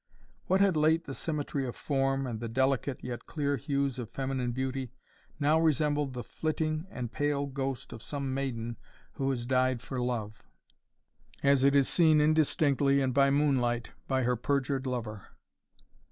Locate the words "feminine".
4.09-4.51